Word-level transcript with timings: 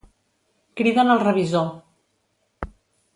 Criden 0.79 1.13
el 1.17 1.21
revisor. 1.25 1.69